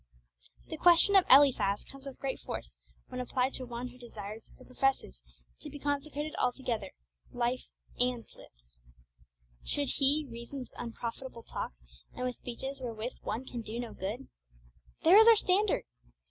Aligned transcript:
The 0.65 0.77
question 0.77 1.15
of 1.15 1.25
Eliphaz 1.29 1.83
comes 1.83 2.07
with 2.07 2.17
great 2.17 2.39
force 2.39 2.75
when 3.09 3.21
applied 3.21 3.53
to 3.53 3.67
one 3.67 3.89
who 3.89 3.99
desires 3.99 4.49
or 4.57 4.65
professes 4.65 5.21
to 5.59 5.69
be 5.69 5.77
consecrated 5.77 6.33
altogether, 6.39 6.89
life 7.31 7.67
and 7.99 8.25
lips: 8.35 8.79
'Should 9.63 9.89
he 9.99 10.25
reason 10.27 10.57
with 10.61 10.73
unprofitable 10.75 11.43
talk, 11.43 11.73
and 12.15 12.25
with 12.25 12.37
speeches 12.37 12.81
wherewith 12.81 13.13
one 13.21 13.45
can 13.45 13.61
do 13.61 13.79
no 13.79 13.93
good?' 13.93 14.27
There 15.03 15.17
is 15.17 15.27
our 15.27 15.35
standard! 15.35 15.83